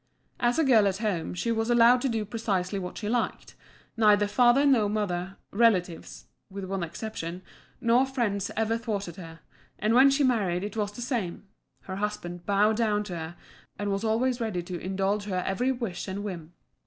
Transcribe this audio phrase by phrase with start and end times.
[0.39, 3.53] As a girl at home she was allowed to do precisely what she liked
[3.95, 7.43] neither father nor mother, relatives (with one exception)
[7.79, 9.41] nor friends ever thwarted her;
[9.77, 11.43] and when she married it was the same:
[11.83, 13.35] her husband bowed down to her,
[13.77, 16.53] and was always ready to indulge her every wish and whim.